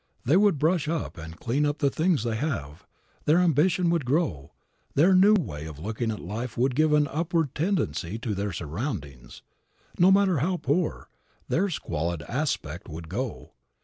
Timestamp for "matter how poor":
10.11-11.11